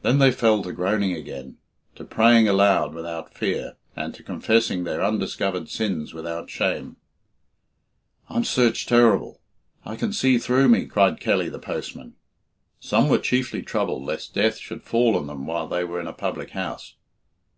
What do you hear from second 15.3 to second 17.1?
while they were in a public house.